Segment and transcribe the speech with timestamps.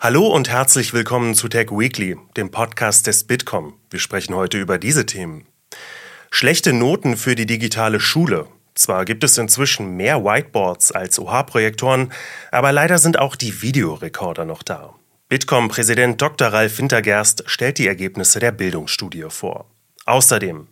[0.00, 3.74] Hallo und herzlich willkommen zu Tech Weekly, dem Podcast des Bitkom.
[3.90, 5.44] Wir sprechen heute über diese Themen.
[6.30, 8.46] Schlechte Noten für die digitale Schule.
[8.76, 12.12] Zwar gibt es inzwischen mehr Whiteboards als OH-Projektoren,
[12.52, 14.94] aber leider sind auch die Videorekorder noch da.
[15.30, 16.46] Bitkom-Präsident Dr.
[16.46, 19.66] Ralf Wintergerst stellt die Ergebnisse der Bildungsstudie vor.
[20.08, 20.68] Außerdem,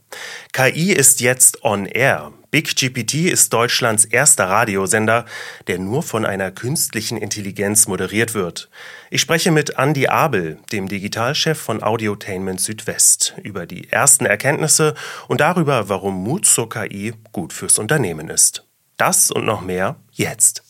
[0.54, 2.32] KI ist jetzt on air.
[2.50, 5.26] BigGPT ist Deutschlands erster Radiosender,
[5.66, 8.70] der nur von einer künstlichen Intelligenz moderiert wird.
[9.10, 14.94] Ich spreche mit Andy Abel, dem Digitalchef von Audiotainment Südwest, über die ersten Erkenntnisse
[15.28, 18.64] und darüber, warum Mut zur KI gut fürs Unternehmen ist.
[18.96, 20.62] Das und noch mehr jetzt.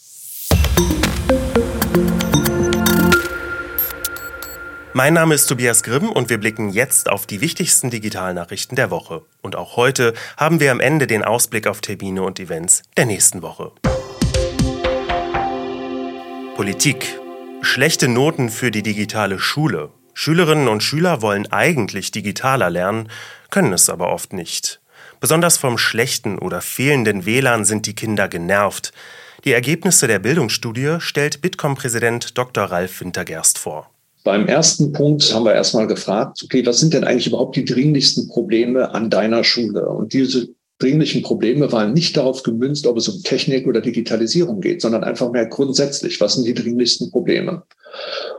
[4.96, 9.26] Mein Name ist Tobias Grimm und wir blicken jetzt auf die wichtigsten Digitalnachrichten der Woche.
[9.42, 13.42] Und auch heute haben wir am Ende den Ausblick auf Termine und Events der nächsten
[13.42, 13.72] Woche.
[16.56, 17.20] Politik.
[17.60, 19.90] Schlechte Noten für die digitale Schule.
[20.14, 23.10] Schülerinnen und Schüler wollen eigentlich digitaler lernen,
[23.50, 24.80] können es aber oft nicht.
[25.20, 28.94] Besonders vom schlechten oder fehlenden WLAN sind die Kinder genervt.
[29.44, 32.64] Die Ergebnisse der Bildungsstudie stellt Bitkom-Präsident Dr.
[32.64, 33.90] Ralf Wintergerst vor.
[34.26, 38.26] Beim ersten Punkt haben wir erstmal gefragt, okay, was sind denn eigentlich überhaupt die dringlichsten
[38.26, 39.88] Probleme an deiner Schule?
[39.88, 40.48] Und diese
[40.80, 45.30] dringlichen Probleme waren nicht darauf gemünzt, ob es um Technik oder Digitalisierung geht, sondern einfach
[45.30, 47.62] mehr grundsätzlich, was sind die dringlichsten Probleme?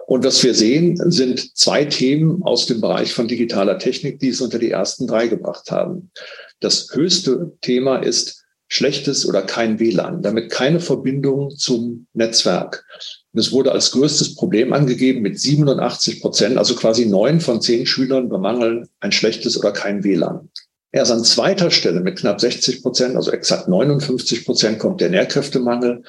[0.08, 4.42] Und was wir sehen, sind zwei Themen aus dem Bereich von digitaler Technik, die es
[4.42, 6.12] unter die ersten drei gebracht haben.
[6.60, 8.37] Das höchste Thema ist
[8.70, 12.86] schlechtes oder kein WLAN, damit keine Verbindung zum Netzwerk.
[13.34, 17.86] Und es wurde als größtes Problem angegeben mit 87 Prozent, also quasi neun von zehn
[17.86, 20.50] Schülern bemangeln ein schlechtes oder kein WLAN.
[20.92, 26.04] Erst an zweiter Stelle mit knapp 60 Prozent, also exakt 59 Prozent, kommt der Nährkräftemangel.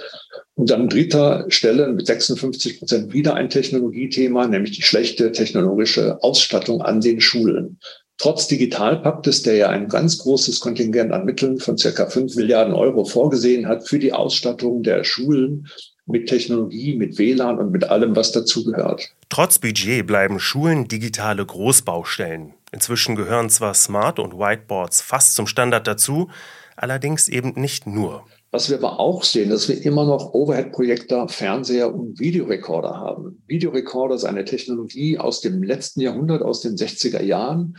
[0.54, 6.80] Und an dritter Stelle mit 56 Prozent wieder ein Technologiethema, nämlich die schlechte technologische Ausstattung
[6.80, 7.78] an den Schulen.
[8.18, 13.04] Trotz Digitalpaktes, der ja ein ganz großes Kontingent an Mitteln von circa fünf Milliarden Euro
[13.04, 15.68] vorgesehen hat für die Ausstattung der Schulen
[16.04, 19.10] mit Technologie, mit WLAN und mit allem, was dazugehört.
[19.28, 22.54] Trotz Budget bleiben Schulen digitale Großbaustellen.
[22.72, 26.28] Inzwischen gehören zwar Smart- und Whiteboards fast zum Standard dazu,
[26.76, 28.24] allerdings eben nicht nur.
[28.50, 33.42] Was wir aber auch sehen, dass wir immer noch Overhead-Projektor, Fernseher und Videorekorder haben.
[33.46, 37.76] Videorekorder ist eine Technologie aus dem letzten Jahrhundert, aus den 60er Jahren.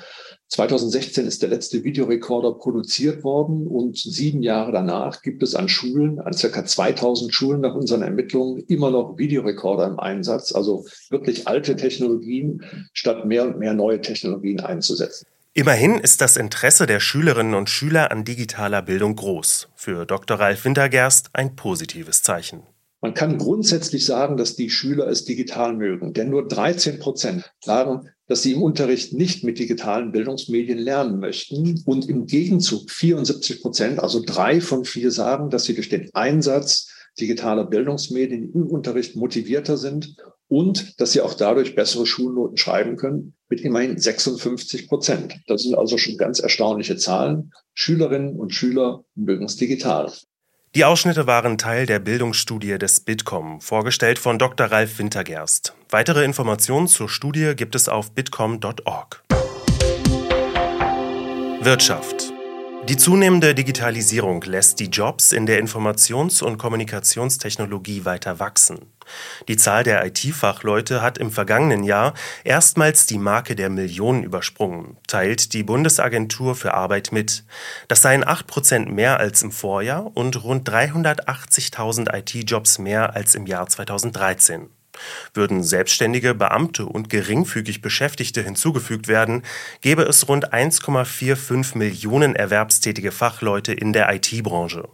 [0.49, 6.19] 2016 ist der letzte Videorekorder produziert worden und sieben Jahre danach gibt es an Schulen,
[6.19, 10.53] an circa 2000 Schulen nach unseren Ermittlungen, immer noch Videorekorder im Einsatz.
[10.53, 12.63] Also wirklich alte Technologien
[12.93, 15.25] statt mehr und mehr neue Technologien einzusetzen.
[15.59, 19.67] Immerhin ist das Interesse der Schülerinnen und Schüler an digitaler Bildung groß.
[19.75, 20.39] Für Dr.
[20.39, 22.63] Ralf Wintergerst ein positives Zeichen.
[23.01, 28.07] Man kann grundsätzlich sagen, dass die Schüler es digital mögen, denn nur 13 Prozent sagen,
[28.25, 33.99] dass sie im Unterricht nicht mit digitalen Bildungsmedien lernen möchten und im Gegenzug 74 Prozent,
[33.99, 36.89] also drei von vier sagen, dass sie durch den Einsatz
[37.19, 40.15] digitaler Bildungsmedien im Unterricht motivierter sind
[40.49, 45.39] und dass sie auch dadurch bessere Schulnoten schreiben können mit immerhin 56 Prozent.
[45.47, 47.53] Das sind also schon ganz erstaunliche Zahlen.
[47.73, 50.11] Schülerinnen und Schüler mögen es digital.
[50.75, 54.67] Die Ausschnitte waren Teil der Bildungsstudie des Bitkom, vorgestellt von Dr.
[54.67, 55.73] Ralf Wintergerst.
[55.89, 59.23] Weitere Informationen zur Studie gibt es auf bitkom.org.
[61.61, 62.33] Wirtschaft
[62.87, 68.79] die zunehmende Digitalisierung lässt die Jobs in der Informations- und Kommunikationstechnologie weiter wachsen.
[69.47, 72.13] Die Zahl der IT-Fachleute hat im vergangenen Jahr
[72.43, 77.43] erstmals die Marke der Millionen übersprungen, teilt die Bundesagentur für Arbeit mit.
[77.87, 83.45] Das seien 8 Prozent mehr als im Vorjahr und rund 380.000 IT-Jobs mehr als im
[83.45, 84.69] Jahr 2013.
[85.33, 89.43] Würden selbstständige Beamte und geringfügig Beschäftigte hinzugefügt werden,
[89.81, 94.87] gäbe es rund 1,45 Millionen erwerbstätige Fachleute in der IT-Branche.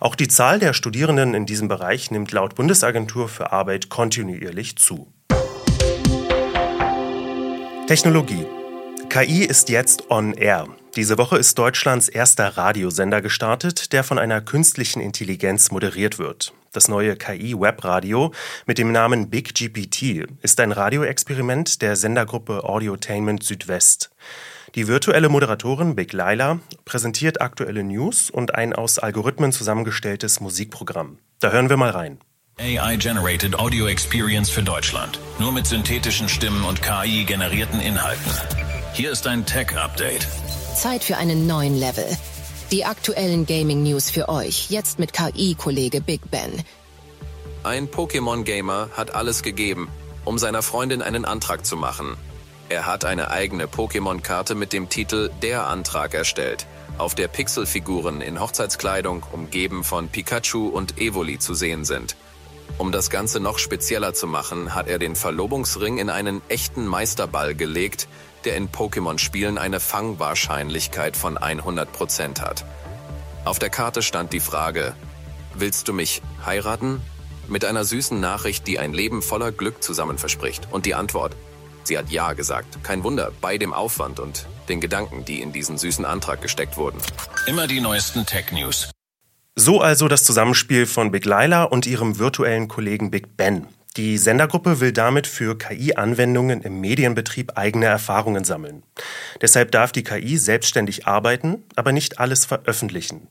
[0.00, 5.12] Auch die Zahl der Studierenden in diesem Bereich nimmt laut Bundesagentur für Arbeit kontinuierlich zu.
[7.86, 8.46] Technologie.
[9.08, 10.68] KI ist jetzt on air.
[10.94, 16.52] Diese Woche ist Deutschlands erster Radiosender gestartet, der von einer künstlichen Intelligenz moderiert wird.
[16.72, 18.32] Das neue KI-Webradio
[18.64, 24.10] mit dem Namen Big GPT ist ein Radioexperiment der Sendergruppe Audiotainment Südwest.
[24.76, 31.18] Die virtuelle Moderatorin Big Laila präsentiert aktuelle News und ein aus Algorithmen zusammengestelltes Musikprogramm.
[31.40, 32.18] Da hören wir mal rein.
[32.60, 35.18] AI-generated Audio Experience für Deutschland.
[35.40, 38.30] Nur mit synthetischen Stimmen und KI-generierten Inhalten.
[38.92, 40.28] Hier ist ein Tech-Update.
[40.76, 42.06] Zeit für einen neuen Level.
[42.72, 46.62] Die aktuellen Gaming-News für euch, jetzt mit KI-Kollege Big Ben.
[47.64, 49.88] Ein Pokémon-Gamer hat alles gegeben,
[50.24, 52.16] um seiner Freundin einen Antrag zu machen.
[52.68, 58.38] Er hat eine eigene Pokémon-Karte mit dem Titel Der Antrag erstellt, auf der Pixelfiguren in
[58.38, 62.14] Hochzeitskleidung umgeben von Pikachu und Evoli zu sehen sind.
[62.78, 67.56] Um das Ganze noch spezieller zu machen, hat er den Verlobungsring in einen echten Meisterball
[67.56, 68.06] gelegt,
[68.44, 72.64] der in Pokémon-Spielen eine Fangwahrscheinlichkeit von 100% hat.
[73.44, 74.94] Auf der Karte stand die Frage,
[75.54, 77.00] willst du mich heiraten?
[77.48, 80.68] Mit einer süßen Nachricht, die ein Leben voller Glück zusammen verspricht.
[80.70, 81.34] Und die Antwort,
[81.84, 82.84] sie hat Ja gesagt.
[82.84, 86.98] Kein Wunder, bei dem Aufwand und den Gedanken, die in diesen süßen Antrag gesteckt wurden.
[87.46, 88.90] Immer die neuesten Tech-News.
[89.56, 93.66] So also das Zusammenspiel von Big Lila und ihrem virtuellen Kollegen Big Ben.
[93.96, 98.84] Die Sendergruppe will damit für KI-Anwendungen im Medienbetrieb eigene Erfahrungen sammeln.
[99.40, 103.26] Deshalb darf die KI selbstständig arbeiten, aber nicht alles veröffentlichen.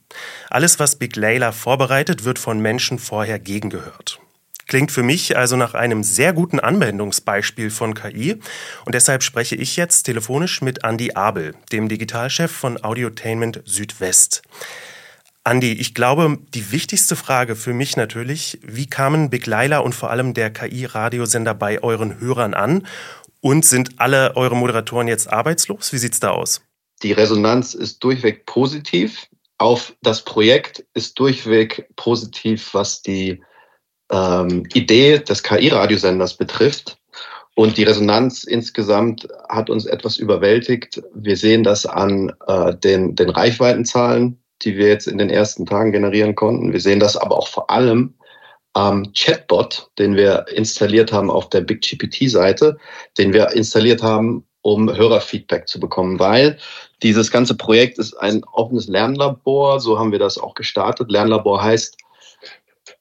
[0.50, 4.20] Alles, was Big Layla vorbereitet, wird von Menschen vorher gegengehört.
[4.66, 8.38] Klingt für mich also nach einem sehr guten Anwendungsbeispiel von KI
[8.84, 14.42] und deshalb spreche ich jetzt telefonisch mit Andy Abel, dem Digitalchef von Audiotainment Südwest.
[15.42, 20.10] Andi, ich glaube, die wichtigste Frage für mich natürlich, wie kamen Big Laila und vor
[20.10, 22.86] allem der KI-Radiosender bei euren Hörern an?
[23.42, 25.94] Und sind alle eure Moderatoren jetzt arbeitslos?
[25.94, 26.60] Wie sieht's da aus?
[27.02, 29.28] Die Resonanz ist durchweg positiv.
[29.56, 33.42] Auf das Projekt ist durchweg positiv, was die
[34.10, 36.98] ähm, Idee des KI-Radiosenders betrifft.
[37.54, 41.02] Und die Resonanz insgesamt hat uns etwas überwältigt.
[41.14, 45.92] Wir sehen das an äh, den, den Reichweitenzahlen die wir jetzt in den ersten Tagen
[45.92, 46.72] generieren konnten.
[46.72, 48.14] Wir sehen das aber auch vor allem
[48.72, 52.78] am Chatbot, den wir installiert haben auf der BigGPT-Seite,
[53.18, 56.58] den wir installiert haben, um Hörerfeedback zu bekommen, weil
[57.02, 61.10] dieses ganze Projekt ist ein offenes Lernlabor, so haben wir das auch gestartet.
[61.10, 61.96] Lernlabor heißt,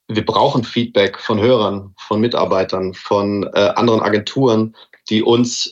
[0.07, 4.75] wir brauchen Feedback von Hörern, von Mitarbeitern, von äh, anderen Agenturen,
[5.09, 5.71] die uns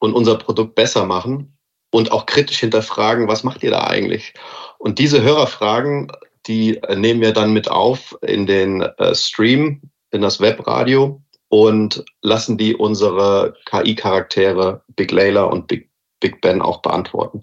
[0.00, 1.56] und unser Produkt besser machen
[1.92, 4.34] und auch kritisch hinterfragen, was macht ihr da eigentlich?
[4.78, 6.10] Und diese Hörerfragen,
[6.46, 12.56] die nehmen wir dann mit auf in den äh, Stream, in das Webradio und lassen
[12.56, 17.42] die unsere KI-Charaktere Big Layla und Big, Big Ben auch beantworten.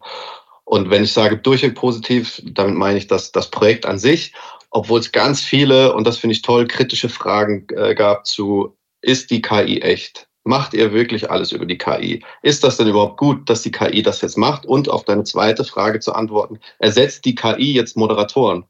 [0.66, 4.34] Und wenn ich sage durchweg positiv, damit meine ich, dass das Projekt an sich,
[4.72, 9.32] obwohl es ganz viele, und das finde ich toll, kritische Fragen äh, gab zu, ist
[9.32, 10.29] die KI echt?
[10.44, 12.24] Macht ihr wirklich alles über die KI?
[12.42, 14.66] Ist das denn überhaupt gut, dass die KI das jetzt macht?
[14.66, 18.66] Und auf deine zweite Frage zu antworten, ersetzt die KI jetzt Moderatoren?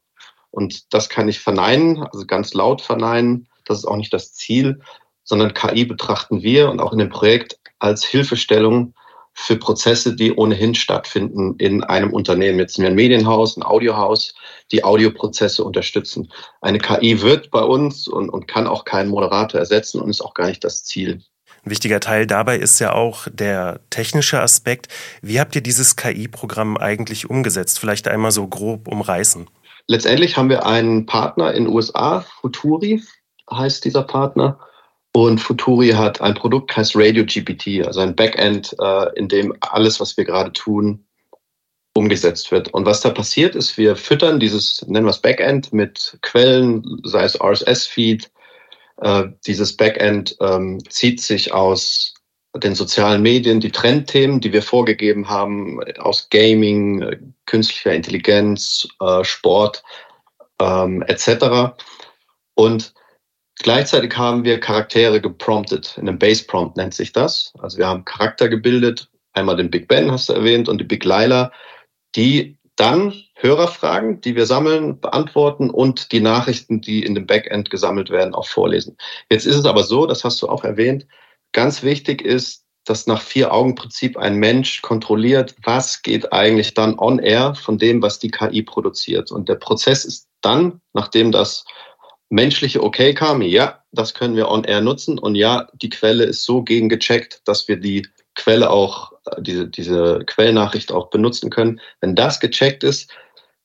[0.50, 3.48] Und das kann ich verneinen, also ganz laut verneinen.
[3.64, 4.80] Das ist auch nicht das Ziel,
[5.22, 8.94] sondern KI betrachten wir und auch in dem Projekt als Hilfestellung
[9.32, 12.58] für Prozesse, die ohnehin stattfinden in einem Unternehmen.
[12.58, 14.34] Jetzt sind wir ein Medienhaus, ein Audiohaus,
[14.72, 16.30] die Audioprozesse unterstützen.
[16.60, 20.34] Eine KI wird bei uns und, und kann auch keinen Moderator ersetzen und ist auch
[20.34, 21.22] gar nicht das Ziel.
[21.64, 24.88] Ein wichtiger Teil dabei ist ja auch der technische Aspekt.
[25.20, 27.78] Wie habt ihr dieses KI-Programm eigentlich umgesetzt?
[27.78, 29.48] Vielleicht einmal so grob umreißen.
[29.86, 33.02] Letztendlich haben wir einen Partner in den USA, Futuri
[33.52, 34.58] heißt dieser Partner.
[35.12, 39.98] Und Futuri hat ein Produkt, heißt Radio GPT, also ein Backend, äh, in dem alles,
[39.98, 41.04] was wir gerade tun,
[41.94, 42.72] umgesetzt wird.
[42.72, 47.24] Und was da passiert ist, wir füttern dieses, nennen wir es Backend, mit Quellen, sei
[47.24, 48.30] es RSS-Feed,
[49.00, 52.14] äh, dieses Backend ähm, zieht sich aus
[52.56, 59.24] den sozialen Medien, die Trendthemen, die wir vorgegeben haben, aus Gaming, äh, künstlicher Intelligenz, äh,
[59.24, 59.82] Sport
[60.60, 61.74] ähm, etc.
[62.54, 62.92] Und
[63.62, 65.96] gleichzeitig haben wir Charaktere gepromptet.
[65.96, 67.52] In einem Base Prompt nennt sich das.
[67.58, 69.08] Also wir haben Charakter gebildet.
[69.32, 71.52] Einmal den Big Ben hast du erwähnt und die Big Lila,
[72.16, 78.10] die dann Hörerfragen, die wir sammeln, beantworten und die Nachrichten, die in dem Backend gesammelt
[78.10, 78.96] werden, auch vorlesen.
[79.30, 81.06] Jetzt ist es aber so, das hast du auch erwähnt,
[81.52, 87.76] ganz wichtig ist, dass nach Vier-Augen-Prinzip ein Mensch kontrolliert, was geht eigentlich dann on-air von
[87.76, 89.30] dem, was die KI produziert.
[89.30, 91.64] Und der Prozess ist dann, nachdem das
[92.30, 96.62] menschliche Okay kam, ja, das können wir on-air nutzen und ja, die Quelle ist so
[96.62, 101.80] gegengecheckt, dass wir die Quelle auch, äh, diese, diese Quellnachricht auch benutzen können.
[102.00, 103.10] Wenn das gecheckt ist,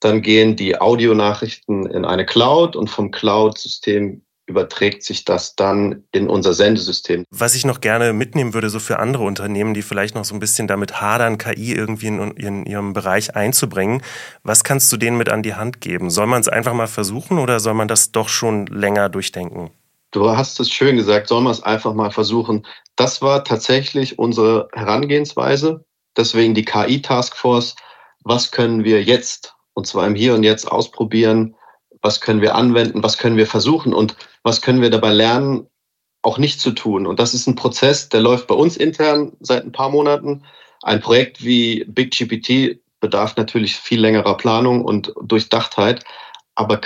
[0.00, 6.28] dann gehen die Audionachrichten in eine Cloud und vom Cloud-System überträgt sich das dann in
[6.28, 7.24] unser Sendesystem.
[7.30, 10.40] Was ich noch gerne mitnehmen würde, so für andere Unternehmen, die vielleicht noch so ein
[10.40, 14.02] bisschen damit hadern, KI irgendwie in, in ihrem Bereich einzubringen,
[14.44, 16.10] was kannst du denen mit an die Hand geben?
[16.10, 19.70] Soll man es einfach mal versuchen oder soll man das doch schon länger durchdenken?
[20.10, 22.66] Du hast es schön gesagt, soll man es einfach mal versuchen.
[22.96, 25.84] Das war tatsächlich unsere Herangehensweise.
[26.16, 27.76] Deswegen die KI-Taskforce.
[28.24, 31.54] Was können wir jetzt, und zwar im Hier und Jetzt, ausprobieren?
[32.02, 33.02] Was können wir anwenden?
[33.02, 33.92] Was können wir versuchen?
[33.92, 35.68] Und was können wir dabei lernen?
[36.26, 37.06] auch nicht zu tun.
[37.06, 40.42] Und das ist ein Prozess, der läuft bei uns intern seit ein paar Monaten.
[40.82, 46.04] Ein Projekt wie BigGPT bedarf natürlich viel längerer Planung und Durchdachtheit.
[46.56, 46.78] Aber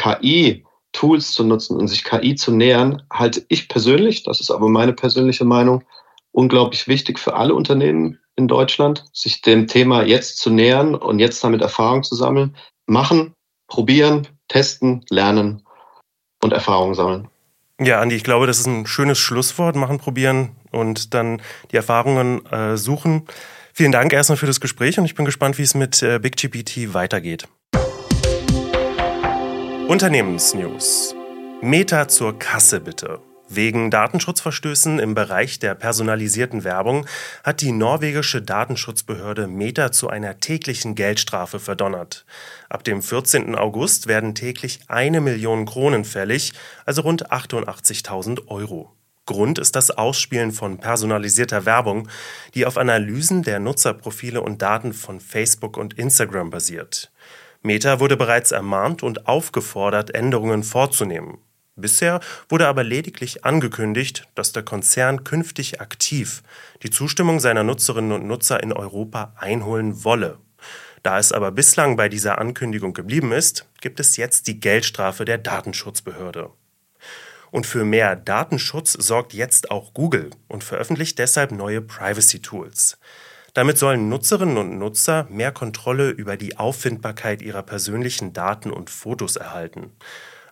[0.93, 4.93] KI-Tools zu nutzen und sich KI zu nähern, halte ich persönlich, das ist aber meine
[4.93, 5.85] persönliche Meinung,
[6.33, 11.43] unglaublich wichtig für alle Unternehmen in Deutschland, sich dem Thema jetzt zu nähern und jetzt
[11.43, 12.57] damit Erfahrung zu sammeln.
[12.87, 13.35] Machen,
[13.69, 15.63] probieren, testen, lernen
[16.43, 17.29] und Erfahrungen sammeln.
[17.81, 19.75] Ja, Andi, ich glaube, das ist ein schönes Schlusswort.
[19.75, 23.27] Machen, probieren und dann die Erfahrungen äh, suchen.
[23.73, 26.93] Vielen Dank erstmal für das Gespräch und ich bin gespannt, wie es mit äh, BigGPT
[26.93, 27.49] weitergeht.
[29.91, 31.17] Unternehmensnews.
[31.63, 33.19] Meta zur Kasse bitte.
[33.49, 37.07] Wegen Datenschutzverstößen im Bereich der personalisierten Werbung
[37.43, 42.25] hat die norwegische Datenschutzbehörde Meta zu einer täglichen Geldstrafe verdonnert.
[42.69, 43.57] Ab dem 14.
[43.57, 46.53] August werden täglich eine Million Kronen fällig,
[46.87, 48.93] also rund 88.000 Euro.
[49.27, 52.07] Grund ist das Ausspielen von personalisierter Werbung,
[52.55, 57.10] die auf Analysen der Nutzerprofile und Daten von Facebook und Instagram basiert.
[57.63, 61.39] Meta wurde bereits ermahnt und aufgefordert, Änderungen vorzunehmen.
[61.77, 66.43] Bisher wurde aber lediglich angekündigt, dass der Konzern künftig aktiv
[66.83, 70.39] die Zustimmung seiner Nutzerinnen und Nutzer in Europa einholen wolle.
[71.03, 75.39] Da es aber bislang bei dieser Ankündigung geblieben ist, gibt es jetzt die Geldstrafe der
[75.39, 76.51] Datenschutzbehörde.
[77.51, 82.99] Und für mehr Datenschutz sorgt jetzt auch Google und veröffentlicht deshalb neue Privacy-Tools.
[83.55, 89.37] Damit sollen Nutzerinnen und Nutzer mehr Kontrolle über die Auffindbarkeit ihrer persönlichen Daten und Fotos
[89.37, 89.91] erhalten.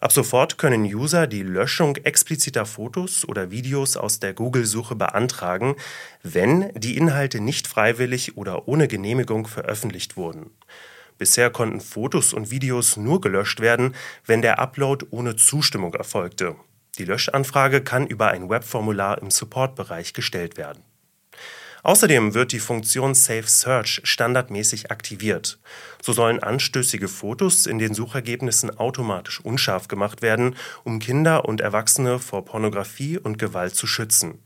[0.00, 5.74] Ab sofort können User die Löschung expliziter Fotos oder Videos aus der Google-Suche beantragen,
[6.22, 10.50] wenn die Inhalte nicht freiwillig oder ohne Genehmigung veröffentlicht wurden.
[11.18, 16.54] Bisher konnten Fotos und Videos nur gelöscht werden, wenn der Upload ohne Zustimmung erfolgte.
[16.98, 20.82] Die Löschanfrage kann über ein Webformular im Supportbereich gestellt werden.
[21.82, 25.58] Außerdem wird die Funktion Safe Search standardmäßig aktiviert.
[26.02, 32.18] So sollen anstößige Fotos in den Suchergebnissen automatisch unscharf gemacht werden, um Kinder und Erwachsene
[32.18, 34.42] vor Pornografie und Gewalt zu schützen.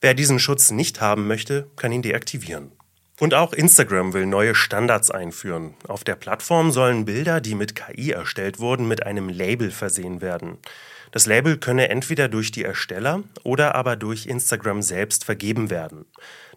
[0.00, 2.77] Wer diesen Schutz nicht haben möchte, kann ihn deaktivieren.
[3.20, 5.74] Und auch Instagram will neue Standards einführen.
[5.88, 10.58] Auf der Plattform sollen Bilder, die mit KI erstellt wurden, mit einem Label versehen werden.
[11.10, 16.04] Das Label könne entweder durch die Ersteller oder aber durch Instagram selbst vergeben werden.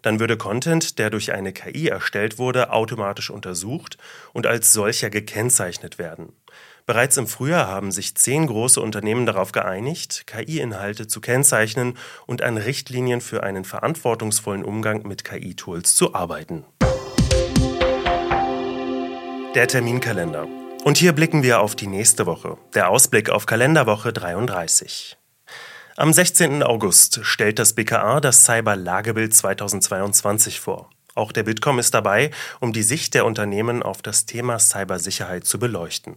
[0.02, 3.96] Dann würde Content, der durch eine KI erstellt wurde, automatisch untersucht
[4.32, 6.32] und als solcher gekennzeichnet werden.
[6.84, 11.96] Bereits im Frühjahr haben sich zehn große Unternehmen darauf geeinigt, KI-Inhalte zu kennzeichnen
[12.26, 16.64] und an Richtlinien für einen verantwortungsvollen Umgang mit KI-Tools zu arbeiten.
[19.54, 20.48] Der Terminkalender.
[20.84, 25.16] Und hier blicken wir auf die nächste Woche, der Ausblick auf Kalenderwoche 33.
[25.96, 26.64] Am 16.
[26.64, 30.90] August stellt das BKA das Cyber-Lagebild 2022 vor.
[31.14, 35.58] Auch der Bitkom ist dabei, um die Sicht der Unternehmen auf das Thema Cybersicherheit zu
[35.58, 36.16] beleuchten.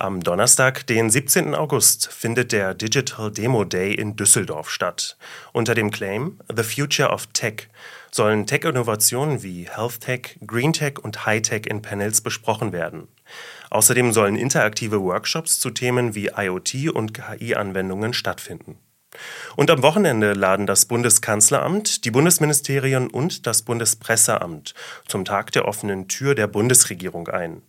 [0.00, 1.56] Am Donnerstag, den 17.
[1.56, 5.16] August, findet der Digital Demo Day in Düsseldorf statt.
[5.52, 7.66] Unter dem Claim The Future of Tech
[8.12, 13.08] sollen Tech-Innovationen wie Health Tech, Green Tech und High Tech in Panels besprochen werden.
[13.70, 18.78] Außerdem sollen interaktive Workshops zu Themen wie IoT und KI-Anwendungen stattfinden.
[19.56, 24.74] Und am Wochenende laden das Bundeskanzleramt, die Bundesministerien und das Bundespresseamt
[25.08, 27.62] zum Tag der offenen Tür der Bundesregierung ein.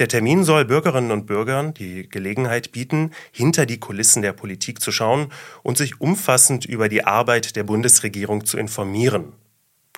[0.00, 4.92] Der Termin soll Bürgerinnen und Bürgern die Gelegenheit bieten, hinter die Kulissen der Politik zu
[4.92, 5.30] schauen
[5.62, 9.34] und sich umfassend über die Arbeit der Bundesregierung zu informieren.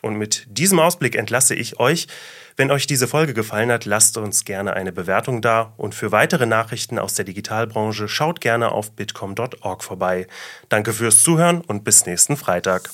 [0.03, 2.09] Und mit diesem Ausblick entlasse ich euch.
[2.57, 6.47] Wenn euch diese Folge gefallen hat, lasst uns gerne eine Bewertung da und für weitere
[6.47, 10.27] Nachrichten aus der Digitalbranche schaut gerne auf bitcom.org vorbei.
[10.69, 12.91] Danke fürs Zuhören und bis nächsten Freitag.